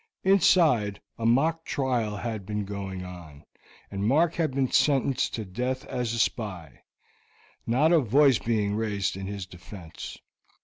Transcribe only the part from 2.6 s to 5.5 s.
going on, and Mark had been sentenced to